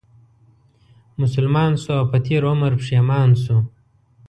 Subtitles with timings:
[1.21, 3.57] مسلمان شو او په تېر عمر پښېمان شو